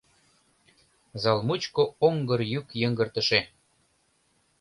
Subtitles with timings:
[1.21, 3.39] Зал мучко оҥгыр йӱк йыҥгыртыше.